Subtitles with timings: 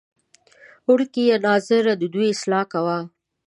[0.89, 2.97] وړکیه ناظره ددوی اصلاح کوه.